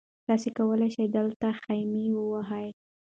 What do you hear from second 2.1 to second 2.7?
ووهئ.